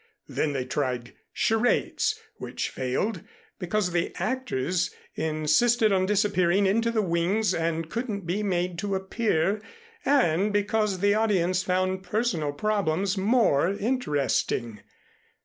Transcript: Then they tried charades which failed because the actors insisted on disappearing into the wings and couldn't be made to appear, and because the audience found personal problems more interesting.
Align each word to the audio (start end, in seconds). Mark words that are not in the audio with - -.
Then 0.27 0.53
they 0.53 0.65
tried 0.65 1.13
charades 1.31 2.19
which 2.37 2.69
failed 2.71 3.21
because 3.59 3.91
the 3.91 4.11
actors 4.15 4.89
insisted 5.13 5.91
on 5.91 6.07
disappearing 6.07 6.65
into 6.65 6.89
the 6.89 7.03
wings 7.03 7.53
and 7.53 7.87
couldn't 7.87 8.25
be 8.25 8.41
made 8.41 8.79
to 8.79 8.95
appear, 8.95 9.61
and 10.03 10.51
because 10.51 11.01
the 11.01 11.13
audience 11.13 11.61
found 11.61 12.01
personal 12.01 12.51
problems 12.51 13.15
more 13.15 13.69
interesting. 13.73 14.81